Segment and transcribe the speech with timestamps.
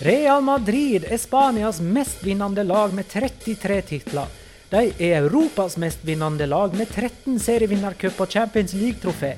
[0.00, 4.26] Real Madrid er Spanias mestvinnende lag med 33 titler.
[4.70, 9.32] De er Europas mestvinnende lag med 13 serievinnercup og Champions League-trofé.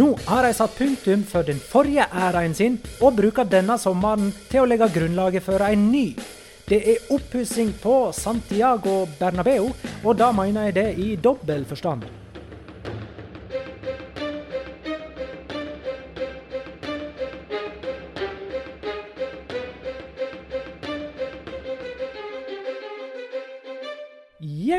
[0.00, 4.62] Nå har de satt punktum for den forrige æraen sin, og bruker denne sommeren til
[4.62, 6.06] å legge grunnlaget for en ny.
[6.68, 9.68] Det er oppussing på Santiago Bernabeu,
[10.04, 12.08] og da mener jeg det i dobbel forstand.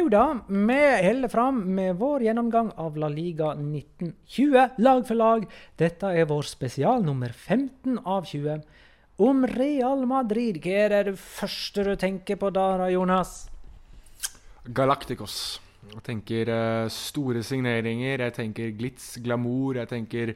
[0.10, 5.44] Da, vi holder fram med vår gjennomgang av La Liga 1920, lag for lag.
[5.78, 8.64] Dette er vår spesial nummer 15 av 20.
[9.22, 13.44] Om Real Madrid, hva er det første du tenker på da, Jonas?
[14.66, 15.60] Galacticos.
[15.92, 20.34] Jeg tenker uh, store signeringer, jeg tenker glitz, glamour, jeg tenker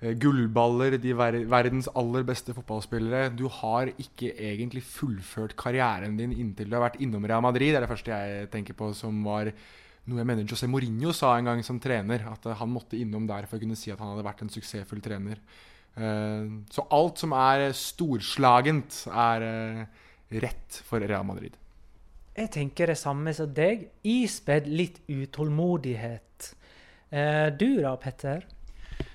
[0.00, 3.34] gullballer, de ver verdens aller beste fotballspillere.
[3.36, 7.74] Du har ikke egentlig fullført karrieren din inntil du har vært innom Real Madrid.
[7.74, 9.52] Det er det første jeg tenker på som var
[10.08, 12.24] noe jeg mener José Mourinho sa en gang som trener.
[12.32, 14.52] At uh, han måtte innom der for å kunne si at han hadde vært en
[14.52, 15.42] suksessfull trener.
[16.70, 19.42] så alt som er storslagent, er
[20.30, 21.58] rett for Real Madrid.
[22.40, 23.88] Jeg tenker det samme som deg.
[24.06, 26.52] Ispedd litt utålmodighet.
[27.10, 28.46] Eh, du da, Petter?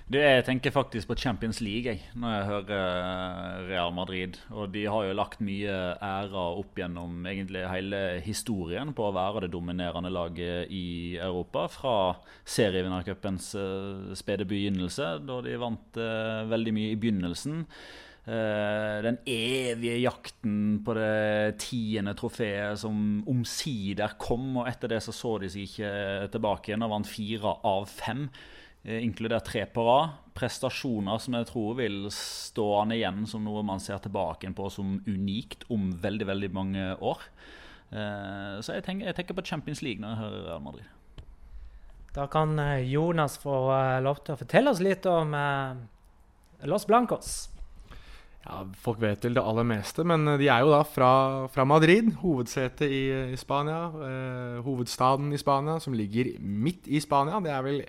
[0.05, 4.35] Du, jeg tenker faktisk på Champions League jeg, når jeg hører eh, Real Madrid.
[4.53, 9.47] Og de har jo lagt mye ære opp gjennom egentlig hele historien på å være
[9.47, 11.65] det dominerende laget i Europa.
[11.73, 11.95] Fra
[12.45, 17.63] serievinnercupens uh, spede begynnelse, da de vant uh, veldig mye i begynnelsen.
[18.25, 24.47] Den evige jakten på det tiende trofeet som omsider kom.
[24.63, 25.91] Og etter det så så de seg ikke
[26.33, 28.23] tilbake igjen og vant fire av fem,
[28.85, 30.17] inkludert tre på rad.
[30.37, 34.99] Prestasjoner som jeg tror vil stå an igjen som noe man ser tilbake på som
[35.07, 37.23] unikt om veldig veldig mange år.
[37.89, 41.25] Uh, så jeg tenker, jeg tenker, på Champions League når jeg hører Real Madrid.
[42.15, 42.55] Da kan
[42.87, 43.57] Jonas få
[44.03, 45.33] lov til å fortelle oss litt om
[46.63, 47.35] Los Blancos.
[48.45, 51.11] Ja, Folk vet vel det aller meste, men eh, de er jo da fra,
[51.53, 53.79] fra Madrid, hovedsetet i, i Spania.
[54.09, 57.41] Eh, hovedstaden i Spania, som ligger midt i Spania.
[57.41, 57.81] Det er vel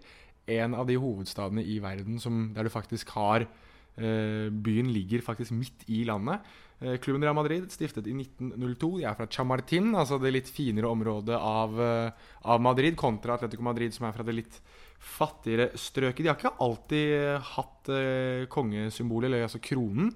[0.47, 5.55] en av de hovedstadene i verden som, der du faktisk har eh, Byen ligger faktisk
[5.57, 6.45] midt i landet.
[6.79, 8.91] Eh, klubben Real Madrid stiftet i 1902.
[9.01, 13.63] De er fra Chamartin, altså det litt finere området av, eh, av Madrid, kontra Atletico
[13.65, 14.61] Madrid, som er fra det litt
[15.01, 16.23] fattigere strøket.
[16.23, 20.13] De har ikke alltid hatt eh, kongesymbolet, eller altså kronen.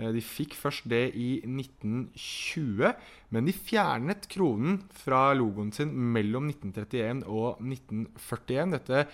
[0.00, 2.94] Eh, de fikk først det i 1920,
[3.34, 8.74] men de fjernet kronen fra logoen sin mellom 1931 og 1941.
[8.78, 9.04] Dette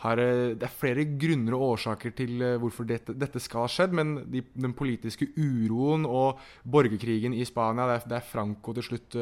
[0.00, 3.72] har, eh, det er flere grunner og årsaker til eh, hvorfor dette, dette skal ha
[3.74, 8.88] skjedd, men de, den politiske uroen og borgerkrigen i Spania, der, er, er Franco til
[8.88, 9.20] slutt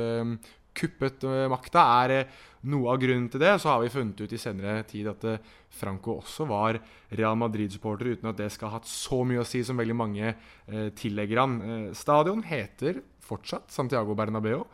[0.78, 2.28] kuppet makta, er
[2.70, 3.56] noe av grunnen til det.
[3.58, 5.26] Så har vi funnet ut i senere tid at
[5.78, 6.78] Franco også var
[7.10, 10.30] Real Madrid-supporter, uten at det skal ha hatt så mye å si som veldig mange
[10.30, 11.58] eh, tillegger han.
[11.62, 14.64] Eh, stadion heter fortsatt Santiago Bernabeu.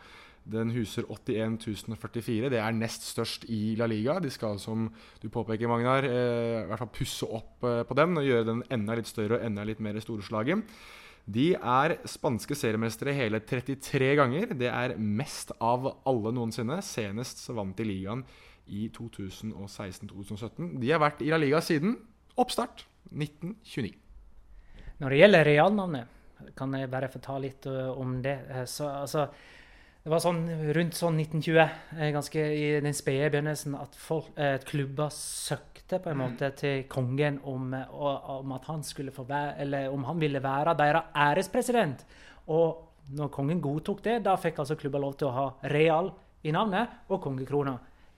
[0.44, 1.56] Den huser 81
[1.96, 2.50] 044.
[2.52, 4.18] Det er nest størst i La Liga.
[4.20, 4.90] De skal, som
[5.22, 8.60] du påpeker, Magnar, eh, i hvert fall pusse opp eh, på den og gjøre den
[8.74, 10.66] enda litt større og enda litt mer storslagen.
[11.24, 14.50] De er spanske seriemestere hele 33 ganger.
[14.60, 16.80] Det er mest av alle noensinne.
[16.84, 18.24] Senest så vant de ligaen
[18.68, 20.74] i 2016-2017.
[20.80, 21.96] De har vært i La Liga siden
[22.40, 23.94] oppstart 1929.
[25.00, 26.20] Når det gjelder realnavnet,
[26.58, 28.36] kan jeg bare få ta litt uh, om det.
[28.50, 29.26] Uh, så, altså,
[30.04, 30.42] det var sånn
[30.76, 31.60] rundt sånn 1920,
[31.96, 34.32] uh, ganske i den spede begynnelsen, at folk,
[34.68, 39.88] klubber søkte på en måte til kongen om, om, at han skulle få være, eller
[39.92, 42.04] om han ville være deres ærespresident.
[42.52, 46.10] Og når kongen godtok det, da fikk altså klubber lov til å ha real
[46.44, 47.74] i navnet og kongekrona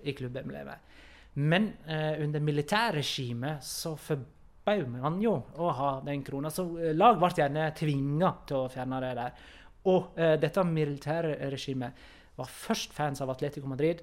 [0.07, 0.95] i klubbemblemet.
[1.43, 6.51] Men eh, under militærregimet så forbød man jo å ha den krona.
[6.51, 9.43] Så eh, lag ble gjerne tvinga til å fjerne det der.
[9.87, 12.05] Og eh, dette militærregimet
[12.37, 14.03] var først fans av Atletico Madrid,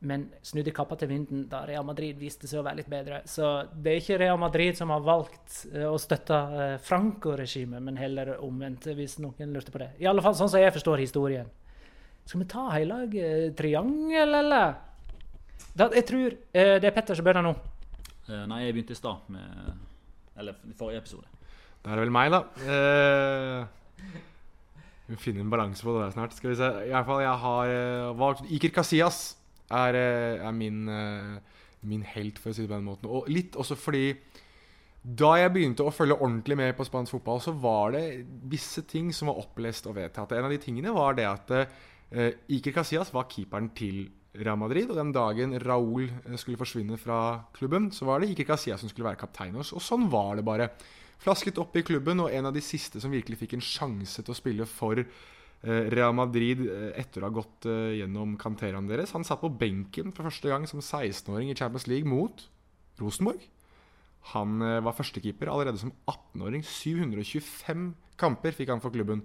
[0.00, 3.20] men snudde kappa til vinden da Real Madrid viste seg å være litt bedre.
[3.28, 8.00] Så det er ikke Real Madrid som har valgt eh, å støtte eh, Franco-regimet, men
[8.00, 9.92] heller omvendt, hvis noen lurte på det.
[10.00, 11.50] I alle fall sånn som jeg forstår historien.
[12.24, 13.14] Skal vi ta heilag
[13.58, 14.78] triangel, eller?
[15.74, 17.52] Da, jeg tror eh, det er Petter som begynner nå.
[18.26, 19.70] Uh, nei, jeg begynte i stad med
[20.38, 21.26] Eller i forrige episode.
[21.82, 22.40] Da er det vel meg, da.
[22.62, 24.10] Uh,
[25.10, 26.34] vi må finne en balanse på det der snart.
[26.36, 26.68] Skal vi se.
[26.86, 29.18] I hvert fall, jeg har uh, valgt Iker Casillas
[29.70, 30.86] er, er min,
[31.86, 33.10] min, helt, for å si det på den måten.
[33.10, 34.16] Og litt også fordi
[35.00, 38.02] Da jeg begynte å følge ordentlig med på spansk fotball, så var det
[38.50, 40.34] visse ting som var opplest og vedtatt.
[40.36, 44.90] En av de tingene var det at eh, Iker Casillas var keeperen til Real Madrid.
[44.90, 48.92] Og den dagen Raúl eh, skulle forsvinne fra klubben, så var det Iker Casillas som
[48.92, 49.56] skulle være kaptein.
[49.56, 50.70] Og sånn var det bare.
[51.20, 54.32] Flasket opp i klubben, og en av de siste som virkelig fikk en sjanse til
[54.32, 59.12] å spille for eh, Real Madrid eh, etter å ha gått eh, gjennom kanteraen deres.
[59.12, 62.46] Han satt på benken for første gang som 16-åring i Champions League mot
[63.00, 63.44] Rosenborg.
[64.32, 66.60] Han var førstekeeper allerede som 18-åring.
[66.68, 67.86] 725
[68.20, 69.22] kamper fikk han for klubben.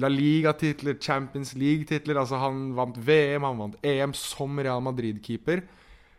[0.00, 2.18] La Liga-titler, Champions League-titler.
[2.20, 5.64] altså Han vant VM, han vant EM som Real Madrid-keeper.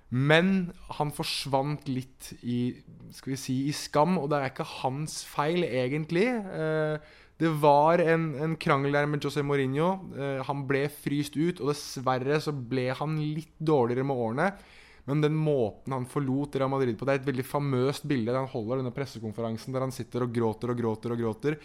[0.09, 2.77] Men han forsvant litt i
[3.13, 6.27] skal vi si, i skam, og det er ikke hans feil, egentlig.
[6.31, 9.89] Eh, det var en, en krangel der med José Mourinho.
[10.15, 14.49] Eh, han ble fryst ut, og dessverre så ble han litt dårligere med årene.
[15.05, 18.39] Men den måten han forlot Real Madrid på Det er et veldig famøst bilde der
[18.39, 21.59] han holder denne pressekonferansen der han sitter og gråter og gråter og gråter.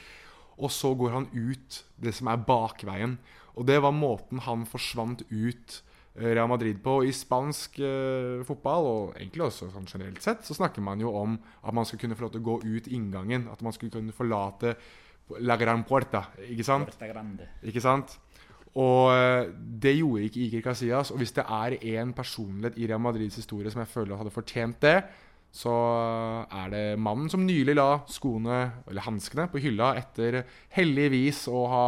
[0.60, 3.16] Og så går han ut det som er bakveien.
[3.56, 5.80] Og det var måten han forsvant ut
[6.20, 7.00] Real Madrid på.
[7.06, 11.38] I spansk eh, fotball, og egentlig også sånn generelt sett, så snakker man jo om
[11.38, 13.48] at man skal kunne få lov til å gå ut inngangen.
[13.52, 14.74] At man skulle kunne forlate
[15.46, 16.26] la gran puerta.
[16.50, 16.92] Ikke sant?
[17.62, 18.18] Ikke sant?
[18.78, 19.48] Og eh,
[19.82, 21.10] det gjorde ikke Iker Casillas.
[21.14, 24.80] Og hvis det er én personlighet i Real Madrids historie som jeg føler hadde fortjent
[24.84, 24.98] det,
[25.50, 25.72] så
[26.46, 30.44] er det mannen som nylig la skoene, eller hanskene, på hylla etter
[30.76, 31.86] heldigvis å ha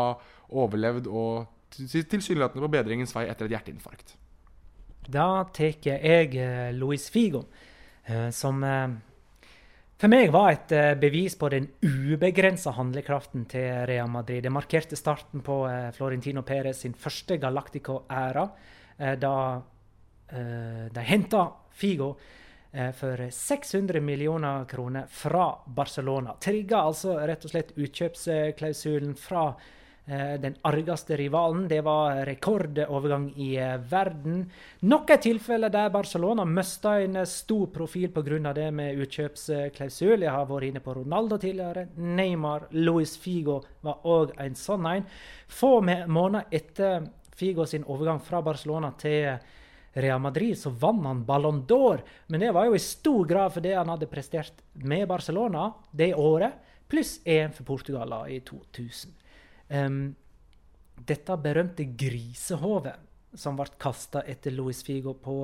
[0.51, 4.17] overlevd og tilsynelatende på bedringens vei etter et hjerteinfarkt.
[5.09, 7.45] Da tar jeg Louis Luis Figo,
[8.07, 8.63] eh, som
[10.03, 14.43] for meg var et bevis på den ubegrensa handlekraften til Real Madrid.
[14.43, 15.63] Det markerte starten på
[15.95, 18.49] Florentino Perez sin første Galactico-æra,
[18.99, 19.37] da
[20.27, 22.17] de henta Figo
[22.99, 26.35] for 600 millioner kroner fra Barcelona.
[26.41, 29.82] Trigga altså rett og slett utkjøpsklausulen fra Eh,
[30.43, 31.69] den argeste rivalen.
[31.69, 34.51] Det var rekordovergang i eh, verden.
[34.81, 38.53] Nok et tilfelle der Barcelona mista en eh, stor profil pga.
[38.53, 40.23] det med utkjøpsklausul.
[40.23, 41.87] Jeg har vært inne på Ronaldo tidligere.
[41.97, 45.07] Neymar, Luis Figo var òg en sånn en.
[45.49, 47.07] Få måneder etter
[47.37, 49.39] Figo sin overgang fra Barcelona til
[49.95, 52.03] Real Madrid, så vant han Ballon d'Or.
[52.27, 56.53] Men det var jo i stor grad fordi han hadde prestert med Barcelona det året,
[56.89, 59.22] pluss EM for Portugal i 2000.
[59.73, 60.13] Um,
[61.03, 65.37] dette berømte grisehovet som ble kasta etter Luis Figo på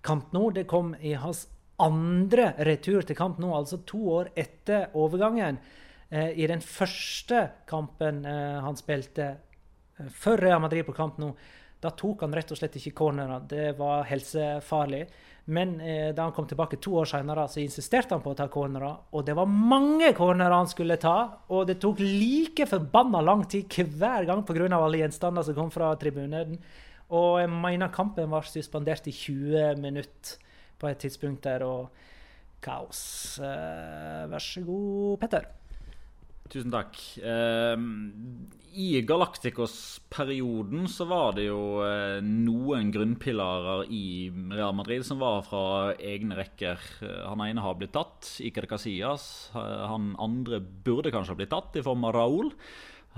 [0.00, 1.44] Camp Nou, det kom i hans
[1.84, 5.60] andre retur til Camp Nou, altså to år etter overgangen.
[6.08, 9.34] Uh, I den første kampen uh, han spilte
[10.14, 11.34] for Real Madrid på Camp Nou,
[11.82, 13.44] da tok han rett og slett ikke cornerer.
[13.46, 15.04] Det var helsefarlig.
[15.48, 18.48] Men eh, da han kom tilbake to år senere, så insisterte han på å ta
[18.52, 18.98] cornerer.
[19.16, 21.16] Og det var mange cornerer han skulle ta,
[21.48, 24.68] og det tok like forbanna lang tid hver gang pga.
[24.76, 26.58] alle gjenstander som kom fra tribunen.
[27.16, 30.36] Og jeg mener kampen var suspendert i 20 minutter
[30.78, 31.88] på et tidspunkt der, og
[32.60, 33.38] kaos.
[33.40, 35.57] Eh, vær så god, Petter.
[36.48, 36.96] Tusen takk.
[37.20, 37.76] Uh,
[38.78, 45.92] I Galacticos-perioden så var det jo uh, noen grunnpilarer i Real Madrid som var fra
[45.94, 46.80] egne rekker.
[47.28, 49.50] Han ene har blitt tatt, Iker Casillas.
[49.52, 52.52] han andre burde kanskje ha blitt tatt, i form av Raúl.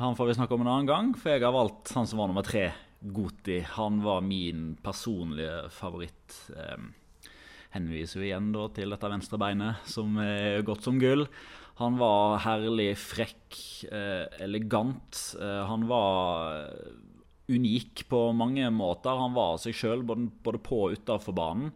[0.00, 2.30] Han får vi snakke om en annen gang, for jeg har valgt han som var
[2.30, 3.60] nummer tre, Goti.
[3.76, 6.34] Han var min personlige favoritt.
[6.56, 6.90] Um,
[7.74, 11.26] henviser vi igjen da til dette venstre beinet, som er godt som gull.
[11.80, 13.56] Han var herlig, frekk,
[13.88, 15.16] eh, elegant.
[15.40, 16.90] Eh, han var eh,
[17.48, 19.16] unik på mange måter.
[19.16, 20.28] Han var seg sjøl både,
[20.60, 21.72] på og utafor banen.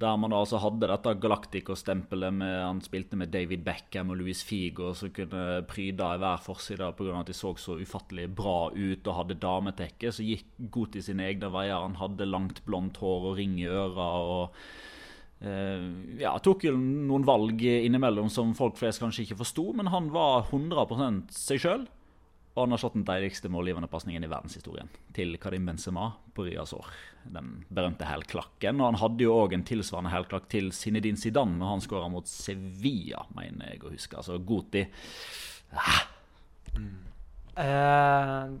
[0.00, 4.40] Der man da altså hadde dette Galactico-stempelet med Han spilte med David Beckham og Louis
[4.42, 7.20] Figo, som kunne pryde i hver forside pga.
[7.20, 10.10] at de så så ufattelig bra ut og hadde dametekke.
[10.10, 11.76] Så gikk Goti sine egne veier.
[11.84, 14.08] Han hadde langt, blondt hår og ring i øra.
[14.16, 14.56] og
[15.42, 20.46] ja, tok jo noen valg innimellom som folk flest kanskje ikke forsto, men han var
[20.52, 21.88] 100% seg sjøl.
[22.52, 26.90] Og han har slått den deiligste målgivende pasningen i verdenshistorien til Karim Benzema på Riazor.
[27.24, 28.80] Den berømte hælklakken.
[28.82, 32.28] Og han hadde jo òg en tilsvarende hælklakk til Zinedine Zidane når han skåra mot
[32.28, 34.20] Sevilla, mener jeg å huske.
[34.20, 34.84] Altså Goti.
[35.72, 36.02] Ah.
[36.76, 37.00] Mm.
[37.56, 38.52] Uh,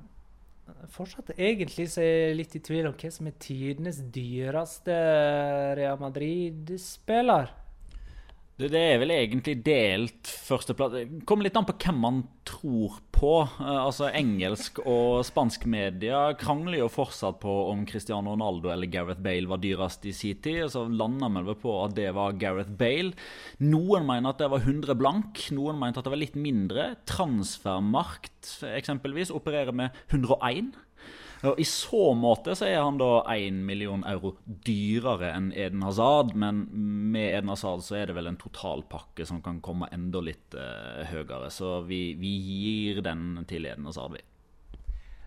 [0.92, 4.96] fortsatt egentlig så er jeg litt i tvil om hva som er tidenes dyreste
[5.78, 7.52] Real Madrid-spiller.
[8.70, 11.00] Det er vel egentlig delt førsteplass.
[11.28, 13.32] Kommer litt an på hvem man tror på.
[13.42, 19.22] Eh, altså Engelsk og spansk media krangler jo fortsatt på om Cristiano Ronaldo eller Gareth
[19.24, 20.66] Bale var dyrest i sin tid.
[20.72, 23.16] Så landa vi vel på at det var Gareth Bale.
[23.62, 26.92] Noen mener at det var 100 blank, noen mente at det var litt mindre.
[27.08, 30.74] Transfermarkt eksempelvis opererer med 101.
[31.42, 36.36] Og I så måte så er han da 1 million euro dyrere enn Eden Hazard,
[36.38, 36.64] men
[37.10, 41.02] med Eden Hazard så er det vel en totalpakke som kan komme enda litt uh,
[41.10, 41.50] høyere.
[41.50, 44.22] Så vi, vi, gir den til Eden Hazard, vi.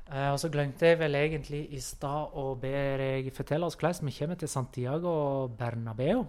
[0.07, 4.07] Uh, og så glemte jeg vel egentlig i stad å be deg fortelle oss hvordan
[4.07, 5.15] vi kommer til Santiago
[5.59, 6.23] Bernabeu.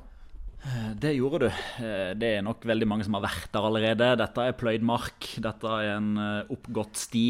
[0.65, 1.47] Eh, det gjorde du.
[1.85, 4.09] Eh, det er nok veldig mange som har vært der allerede.
[4.19, 5.29] Dette er pløyd mark.
[5.43, 7.27] Dette er en eh, oppgått sti.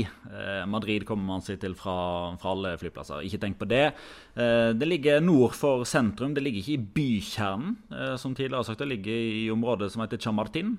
[0.69, 3.25] Madrid kommer man seg til fra, fra alle flyplasser.
[3.27, 3.85] Ikke tenk på det.
[4.37, 6.35] Det ligger nord for sentrum.
[6.37, 7.77] Det ligger ikke i bykjernen,
[8.21, 8.83] som tidligere sagt.
[8.83, 10.75] Det ligger i området som heter Chamartin.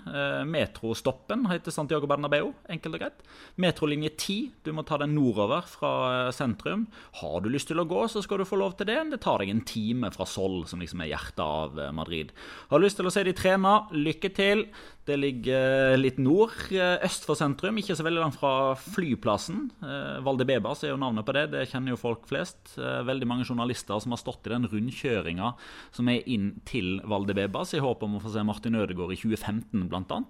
[0.45, 3.23] Metrostoppen heter Santiago Bernabeu, enkelt og greit.
[3.57, 4.37] Metrolinje 10.
[4.67, 5.93] Du må ta den nordover fra
[6.35, 6.85] sentrum.
[7.23, 8.99] Har du lyst til å gå, så skal du få lov til det.
[9.15, 12.35] Det tar deg en time fra Sol, som liksom er hjertet av Madrid.
[12.69, 13.79] Har lyst til å se de trene?
[13.95, 14.67] Lykke til.
[15.07, 19.69] Det ligger litt nord, eh, øst for sentrum, ikke så veldig langt fra flyplassen.
[19.79, 22.75] Eh, Valdebebas er jo navnet på det, det kjenner jo folk flest.
[22.75, 25.53] Eh, veldig mange journalister som har stått i den rundkjøringa
[25.95, 29.87] som er inn til Valdebebas, i håp om å få se Martin Ødegaard i 2015
[29.87, 30.23] bl.a.,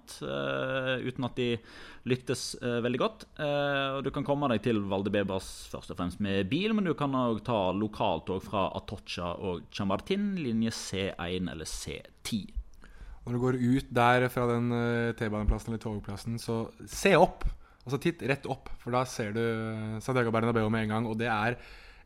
[1.08, 1.58] uten at de
[2.06, 3.26] lyttes veldig godt.
[4.04, 7.42] Du kan komme deg til Valdebebas først og fremst med bil, men du kan òg
[7.44, 11.66] ta lokaltog fra Atocha og Chamartin, linje C1 eller
[11.98, 12.46] C10.
[13.28, 17.44] Når du går ut der fra den uh, T-baneplassen eller togplassen, så se opp!
[17.88, 21.06] Altså titt rett opp, for da ser du eh, Santiago Bernabeu med en gang.
[21.08, 21.56] Og det er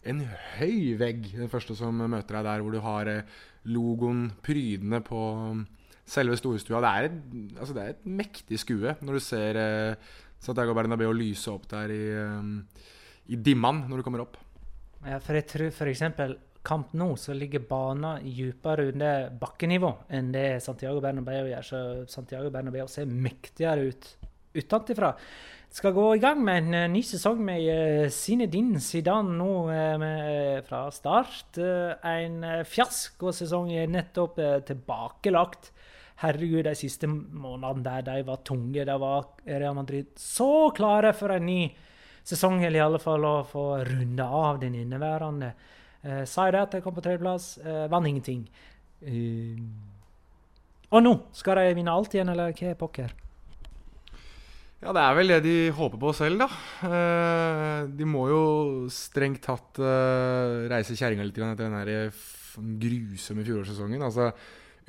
[0.06, 0.20] en
[0.60, 5.22] høy vegg, den første som møter deg der, hvor du har uh, logoen prydende på
[5.40, 5.64] um,
[6.06, 6.84] selve storstua.
[6.86, 9.62] Det er, et, altså det er et mektig skue når du ser
[10.42, 12.54] Santiago Bernabeu lyse opp der i, um,
[13.34, 14.38] i dimman når du kommer opp.
[15.02, 16.06] Ja, for jeg tror f.eks
[16.64, 21.66] kamp nå, så ligger banen dypere under bakkenivå enn det Santiago Bernabeu gjør.
[21.66, 24.12] Så Santiago Bernabeu ser mektigere ut
[24.54, 25.14] utenfra.
[25.72, 30.90] Skal gå i gang med en uh, ny sesong med Zinedine Zidane nå med, fra
[30.92, 31.58] start.
[31.58, 35.72] en fiaskosesong er nettopp tilbakelagt.
[36.22, 38.84] Herregud, de siste månedene der de var tunge.
[38.86, 41.62] De var Real Madrid så klare for en ny
[42.24, 45.54] sesong, eller i alle fall å få runde av den inneværende.
[46.02, 47.58] Uh, at jeg kom på tredjeplass?
[47.62, 48.46] Uh, vant ingenting.
[49.02, 49.60] Uh,
[50.92, 53.14] og nå skal de vinne alt igjen, eller hva er pokker?
[54.82, 56.48] Ja, det er vel det de håper på selv, da.
[56.82, 58.42] Uh, de må jo
[58.90, 62.10] strengt tatt uh, reise kjerringa litt etter den
[62.82, 64.02] grusomme fjorårssesongen.
[64.02, 64.32] Altså,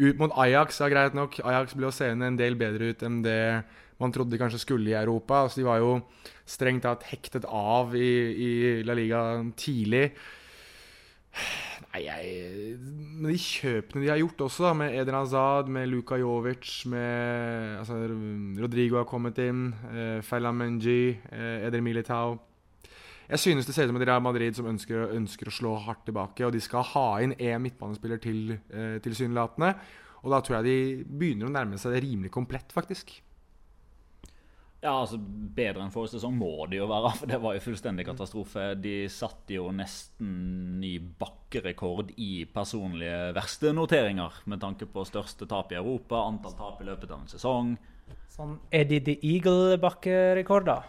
[0.00, 1.36] ut mot Ajax er greit nok.
[1.44, 3.42] Ajax ble å seende en del bedre ut enn det
[4.00, 5.44] man trodde de kanskje skulle i Europa.
[5.44, 5.92] Altså, de var jo
[6.48, 8.50] strengt tatt hektet av i, i
[8.88, 9.20] La Liga
[9.60, 10.08] tidlig.
[11.92, 12.78] Nei, jeg
[13.20, 17.78] Med de kjøpene de har gjort også, da, med Eden Hazard, med Luka Jovic, med
[17.82, 17.98] altså,
[18.62, 22.38] Rodrigo har kommet inn, eh, Fela Menji, eh, Eder Militao
[23.28, 26.04] Jeg synes det ser ut som et Real Madrid som ønsker, ønsker, å slå hardt
[26.04, 26.44] tilbake.
[26.44, 29.74] Og de skal ha inn én midtbanespiller til, eh, tilsynelatende.
[30.22, 33.22] Og da tror jeg de begynner å nærme seg det rimelig komplett, faktisk.
[34.82, 35.18] Ja, altså
[35.54, 38.72] Bedre enn forrige sesong må det jo være, for det var jo fullstendig katastrofe.
[38.82, 40.32] De satte jo nesten
[40.82, 46.82] ny bakkerekord i personlige verste noteringer, med tanke på største tap i Europa, antall tap
[46.82, 47.76] i løpet av en sesong.
[48.32, 50.80] Sånn Eddie the Eagle-bakkerekord, da?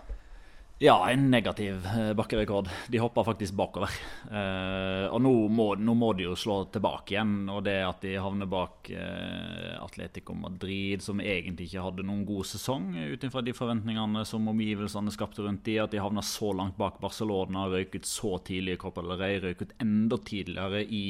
[0.84, 2.68] Ja, en negativ eh, bakkerekord.
[2.88, 3.94] De hoppa faktisk bakover.
[4.28, 7.48] Eh, og nå må, nå må, de jo slå tilbake igjen.
[7.54, 12.52] Og det at de havner bak eh, Atletico Madrid, som egentlig ikke hadde noen god
[12.52, 16.75] sesong, ut ifra de forventningene som omgivelsene skapte rundt de, at de havna så langt
[16.75, 21.06] bak Barcelona, røyket så tidlig i Copa del Rey, røyket enda tidligere i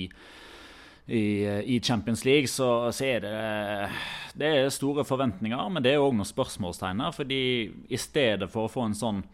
[1.03, 3.89] i, i, Champions League, så, så, er det
[4.39, 7.11] Det er store forventninger, men det er òg noen spørsmålstegn her.
[7.11, 7.39] fordi
[7.89, 9.25] i stedet for å få en sånn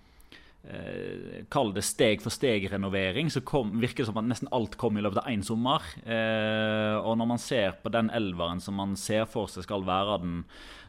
[0.67, 5.21] eh, Kall det steg-for-steg-renovering, så kom, virker det som at nesten alt kom i løpet
[5.21, 5.85] av én sommer.
[6.03, 10.19] Eh, og når man ser på den elveren som man ser for seg skal være
[10.23, 10.35] den,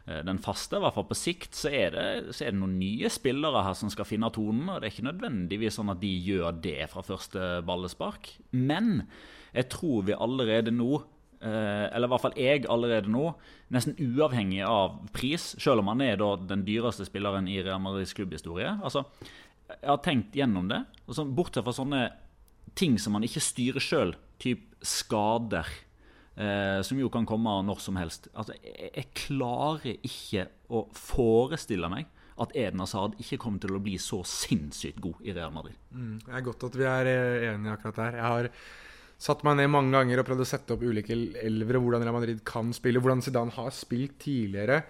[0.07, 2.77] eh, den faste, i hvert fall på sikt, så er, det, så er, det, noen
[2.81, 4.67] nye spillere her som skal finne tonen.
[4.67, 8.35] Og det er ikke nødvendigvis sånn at de gjør det fra første ballespark.
[8.51, 9.07] Men
[9.55, 11.01] jeg tror vi allerede nå
[11.41, 13.31] Uh, eller i hvert fall jeg allerede nå,
[13.73, 18.75] nesten uavhengig av pris, selv om han er den dyreste spilleren i Real Madrids klubbhistorie.
[18.85, 19.07] Altså,
[19.77, 20.83] jeg har tenkt gjennom det.
[21.11, 22.03] Så, bortsett fra sånne
[22.77, 25.67] ting som man ikke styrer sjøl, typ skader,
[26.35, 28.29] Eh, som jo kan komme når som helst.
[28.31, 32.07] Altså, jeg, jeg klarer ikke å forestille meg
[32.41, 35.75] at Eden Hazard ikke kommer til å bli så sinnssykt god i Real Madrid.
[35.91, 38.17] Mm, det er godt at vi er eh, enige akkurat der.
[38.21, 38.49] Jeg har
[39.21, 42.41] satt meg ned mange ganger og prøvd å sette opp ulike elvere, hvordan Real Madrid
[42.47, 44.81] kan spille, hvordan Zidane har spilt tidligere.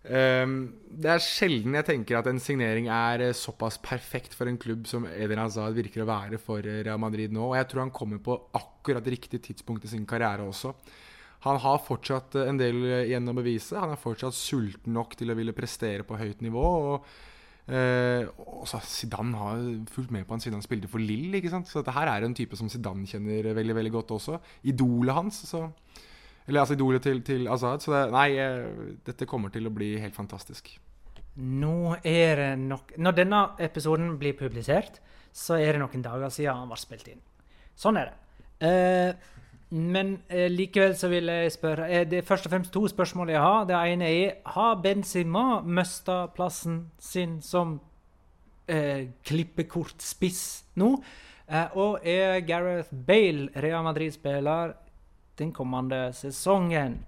[0.00, 0.54] Um,
[0.96, 4.86] det er sjelden jeg tenker at en signering er eh, såpass perfekt for en klubb
[4.88, 7.50] som Eden Hazard virker å være for eh, Real Madrid nå.
[7.50, 10.72] Og jeg tror han kommer på akkurat riktig tidspunkt i sin karriere også.
[11.44, 13.76] Han har fortsatt eh, en del igjen å bevise.
[13.76, 16.70] Han er fortsatt sulten nok til å ville prestere på høyt nivå.
[16.94, 17.12] og
[17.70, 18.26] Uh,
[18.64, 19.60] også Zidane har
[19.92, 21.36] fulgt med på han siden han spilte for Lill.
[21.62, 24.40] Så dette her er en type som Zidane kjenner veldig veldig godt også.
[24.66, 25.38] Idolet hans.
[25.46, 25.68] Så,
[26.50, 27.80] eller altså idolet til, til Azad.
[27.84, 30.72] Så det, nei, uh, dette kommer til å bli helt fantastisk.
[31.40, 34.98] Nå er det nok Når denne episoden blir publisert,
[35.32, 37.22] så er det noen dager siden han var spilt inn.
[37.78, 38.16] Sånn er det.
[38.60, 39.38] Uh,
[39.70, 43.30] men eh, likevel så vil jeg spørre eh, Det er først og fremst to spørsmål
[43.30, 43.66] jeg har.
[43.68, 47.78] Det ene er Har Benzema mista plassen sin som
[48.66, 50.42] eh, klippekortspiss
[50.74, 50.96] nå?
[51.46, 54.74] Eh, og er Gareth Bale Real Madrid-spiller
[55.40, 57.00] den kommende sesongen?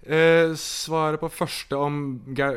[0.00, 1.96] Eh, svaret på første om,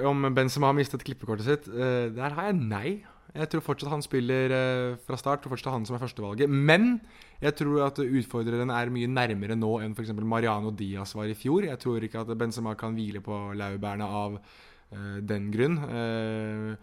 [0.07, 2.93] om Benzema har mistet klippekortet sitt, eh, der har jeg nei.
[3.33, 5.41] Jeg tror fortsatt han spiller eh, fra start.
[5.41, 6.49] Tror fortsatt han som er førstevalget.
[6.49, 6.99] Men
[7.41, 10.13] jeg tror at utfordreren er mye nærmere nå enn f.eks.
[10.21, 11.65] Mariano Diaz var i fjor.
[11.65, 15.79] Jeg tror ikke at Benzema kan hvile på laurbærene av uh, den grunn.
[15.81, 16.77] Uh,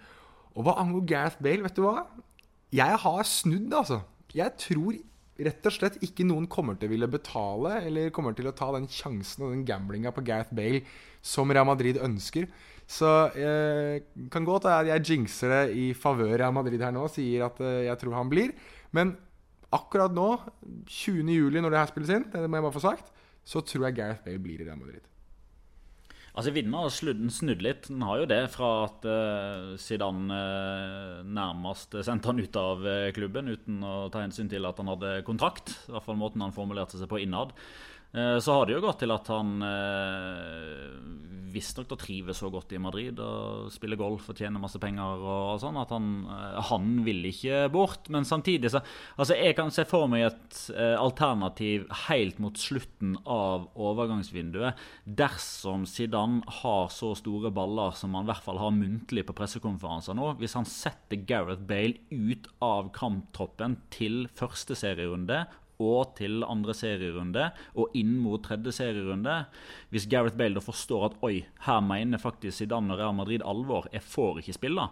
[0.59, 2.09] og hva angår Gareth Bale, vet du hva?
[2.75, 4.03] Jeg har snudd, altså.
[4.35, 4.99] Jeg tror
[5.47, 8.71] rett og slett ikke noen kommer til å ville betale eller kommer til å ta
[8.77, 10.83] den sjansen og den gamblinga på Gareth Bale
[11.25, 12.49] som Real Madrid ønsker.
[12.91, 17.47] Så eh, kan godt at jeg jinxer det i favør Real Madrid her nå sier
[17.47, 18.55] at eh, jeg tror han blir.
[18.97, 19.15] Men
[19.71, 20.33] akkurat nå,
[20.91, 23.13] 20.07, når det her spilles inn, det må jeg bare få sagt,
[23.47, 25.07] så tror jeg Gareth Bale blir i Real Madrid.
[26.41, 27.91] Altså Vinden har snudd litt.
[27.91, 33.11] Den har jo det fra at uh, Zidane uh, nærmest sendte han ut av uh,
[33.13, 35.75] klubben uten å ta hensyn til at han hadde kontrakt.
[35.85, 37.53] I hvert fall måten han formulerte seg på innad.
[38.13, 42.81] Eh, så har det jo gått til at han eh, visstnok trives så godt i
[42.83, 47.25] Madrid og spiller golf og tjener masse penger og sånn, at han, eh, han vil
[47.31, 48.11] ikke bort.
[48.11, 48.83] Men samtidig så
[49.21, 55.85] Altså, jeg kan se for meg et eh, alternativ helt mot slutten av overgangsvinduet dersom
[55.87, 60.33] Zidane har så store baller som han i hvert fall har muntlig på pressekonferanser nå.
[60.41, 65.45] Hvis han setter Gareth Bale ut av kamptroppen til første serierunde
[65.81, 69.37] og til andre serierunde og inn mot tredje serierunde.
[69.91, 74.05] Hvis Gareth Bale forstår at oi, her mener faktisk Zidane og Real Madrid alvor, jeg
[74.05, 74.89] får ikke spille.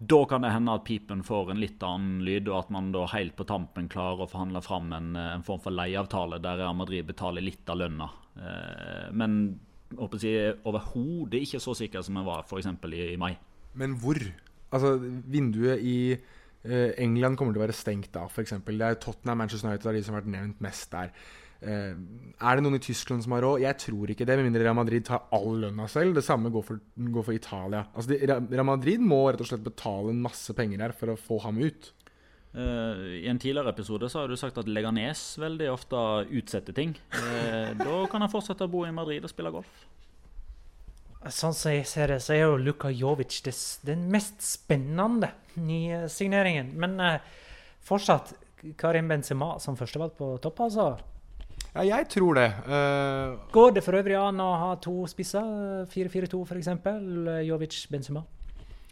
[0.00, 3.02] Da kan det hende at pipen får en litt annen lyd, og at man da
[3.12, 7.04] helt på tampen klarer å forhandle fram en, en form for leieavtale der Real Madrid
[7.10, 8.08] betaler litt av lønna.
[8.40, 9.42] Eh, men
[10.16, 10.32] si,
[10.64, 12.70] overhodet ikke så sikker som jeg var f.eks.
[12.88, 13.34] I, i mai.
[13.76, 14.22] Men hvor?
[14.70, 14.94] Altså,
[15.28, 15.96] vinduet i
[16.62, 18.58] England kommer til å være stengt da, f.eks.
[18.66, 21.14] Det er Tottenham Manchester United er de som har vært nevnt mest der.
[21.60, 21.92] Uh,
[22.40, 23.60] er det noen i Tyskland som har råd?
[23.60, 26.14] Jeg tror ikke det, med mindre Real Madrid tar all lønna selv.
[26.16, 27.84] Det samme går for, går for Italia.
[27.92, 31.18] Altså, de, Real Madrid må rett og slett betale en masse penger her for å
[31.20, 31.92] få ham ut.
[32.56, 36.04] Uh, I en tidligere episode så har du sagt at Leganes veldig ofte
[36.40, 36.96] utsetter ting.
[37.12, 39.84] da kan han fortsette å bo i Madrid og spille golf.
[41.28, 43.52] Sånn som jeg ser det, så er jo Luka Jovic det,
[43.84, 46.72] den mest spennende nysigneringen.
[46.80, 47.26] Men eh,
[47.84, 48.32] fortsatt
[48.80, 50.86] Karim Benzema som førstevalg på topp, altså?
[51.74, 52.46] Ja, jeg tror det.
[52.64, 53.36] Uh...
[53.52, 55.84] Går det for øvrig an å ha to spisser?
[55.92, 56.70] 4-4-2 f.eks.?
[57.50, 58.22] Jovic-Benzema?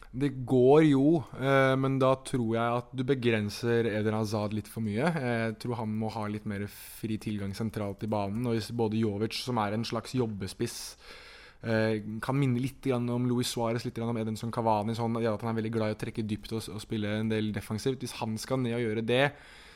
[0.09, 4.85] Det går jo, uh, men da tror jeg at du begrenser Eden Hazard litt for
[4.85, 5.09] mye.
[5.09, 8.45] Jeg tror han må ha litt mer fri tilgang sentralt i banen.
[8.45, 11.25] Og hvis både Jovic, som er en slags jobbespiss, Eh,
[11.59, 14.94] kan minne litt om Luis Suárez, litt om Edinson Cavani.
[14.94, 17.51] Sånn, at han er veldig glad i å trekke dypt og, og, spille en del
[17.55, 18.05] defensivt.
[18.05, 19.25] Hvis han skal ned og gjøre det,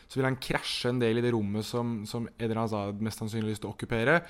[0.07, 3.57] så vil han krasje en del i det rommet som, som Eden Hazard mest sannsynlig
[3.57, 4.21] lyst til å okkupere.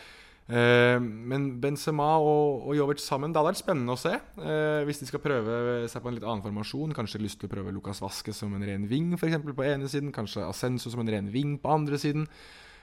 [0.50, 4.12] Eh, men Benzema og, og Jovic sammen, det hadde vært spennende å se.
[4.42, 5.54] Eh, hvis de skal prøve
[5.90, 6.94] seg på en litt annen formasjon.
[6.96, 9.90] Kanskje lyst til å prøve Lucas Vasque som en ren ving for eksempel, på ene
[9.90, 10.12] siden.
[10.14, 12.26] Kanskje Ascenso som en ren ving på andre siden.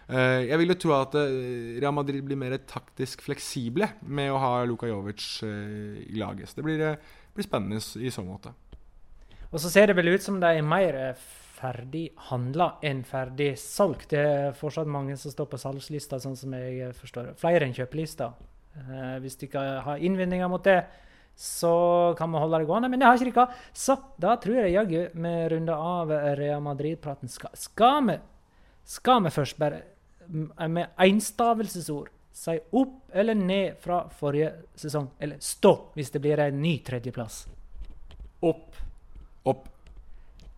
[0.09, 4.39] Eh, jeg vil jo tro at eh, Real Madrid blir mer taktisk fleksible med å
[4.41, 6.49] ha Luka Jovic eh, i laget.
[6.49, 6.81] Så det blir,
[7.35, 8.55] blir spennende i så måte.
[9.51, 10.97] Og så ser det vel ut som de er mer
[11.59, 14.09] ferdig handla enn ferdig solgt.
[14.15, 17.35] Det er fortsatt mange som står på salgslista, sånn som jeg forstår.
[17.37, 18.31] Flere enn kjøpelista.
[19.19, 20.79] hvis du ikke har innvendinger mot det,
[21.35, 22.89] så kan vi holde det gående.
[22.89, 23.57] Men det har ikke dere.
[23.73, 27.29] Så da tror jeg jaggu vi runder av Real Madrid-praten.
[27.29, 28.19] Skal, skal, vi,
[28.85, 29.81] skal vi først bare
[30.29, 32.09] med enstavelsesord.
[32.39, 35.09] Si opp eller ned fra forrige sesong.
[35.19, 37.43] Eller stå, hvis det blir en ny tredjeplass.
[38.39, 38.75] Opp.
[39.43, 39.67] Opp.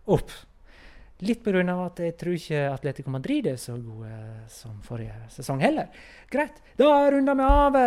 [0.04, 0.30] Opp.
[1.22, 1.62] Litt pga.
[1.62, 4.10] at jeg tror ikke Atletico Madrid er så gode
[4.50, 5.86] som forrige sesong heller.
[6.30, 6.58] Greit.
[6.78, 7.78] Da runder vi av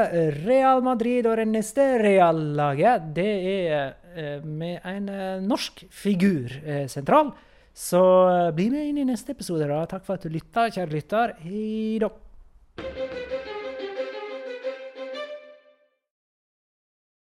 [0.45, 3.09] Real Madrid og det neste Real-laget.
[3.15, 3.33] Det
[3.67, 5.11] er med en
[5.47, 6.47] norsk figur
[6.87, 7.33] sentral.
[7.75, 8.01] Så
[8.55, 9.67] bli med inn i neste episode.
[9.67, 9.81] da.
[9.91, 11.35] Takk for at du lytta, kjære lytter.
[11.43, 12.09] Hei da.